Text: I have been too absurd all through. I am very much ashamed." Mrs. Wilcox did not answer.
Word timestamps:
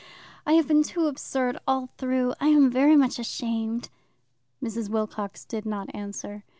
I 0.47 0.53
have 0.53 0.67
been 0.67 0.81
too 0.81 1.05
absurd 1.05 1.59
all 1.67 1.89
through. 1.99 2.33
I 2.39 2.47
am 2.47 2.71
very 2.71 2.95
much 2.95 3.19
ashamed." 3.19 3.89
Mrs. 4.59 4.89
Wilcox 4.89 5.45
did 5.45 5.63
not 5.63 5.93
answer. 5.93 6.43